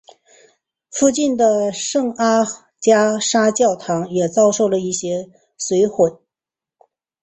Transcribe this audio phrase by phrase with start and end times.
[0.99, 2.43] 邻近的圣阿
[2.79, 6.17] 加莎教堂也遭受了一些损毁。